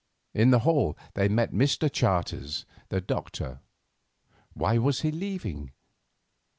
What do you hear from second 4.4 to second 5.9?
Why was he leaving?